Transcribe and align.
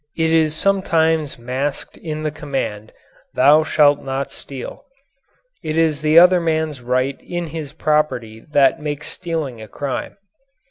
It 0.17 0.33
is 0.33 0.55
sometimes 0.55 1.37
masked 1.37 1.95
in 1.95 2.23
the 2.23 2.31
command, 2.31 2.91
"Thou 3.35 3.63
shalt 3.63 4.01
not 4.01 4.31
steal." 4.31 4.83
It 5.63 5.77
is 5.77 6.01
the 6.01 6.17
other 6.17 6.41
man's 6.41 6.81
right 6.81 7.21
in 7.21 7.45
his 7.45 7.71
property 7.73 8.39
that 8.51 8.81
makes 8.81 9.09
stealing 9.09 9.61
a 9.61 9.67
crime. 9.67 10.17